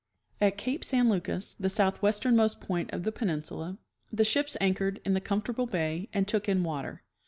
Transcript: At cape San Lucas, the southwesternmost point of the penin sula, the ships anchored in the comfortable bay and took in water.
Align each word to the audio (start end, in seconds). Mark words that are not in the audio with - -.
At 0.41 0.57
cape 0.57 0.83
San 0.83 1.11
Lucas, 1.11 1.53
the 1.59 1.67
southwesternmost 1.67 2.59
point 2.59 2.89
of 2.91 3.03
the 3.03 3.11
penin 3.11 3.45
sula, 3.45 3.77
the 4.11 4.25
ships 4.25 4.57
anchored 4.59 4.99
in 5.05 5.13
the 5.13 5.21
comfortable 5.21 5.67
bay 5.67 6.09
and 6.11 6.27
took 6.27 6.49
in 6.49 6.63
water. 6.63 7.03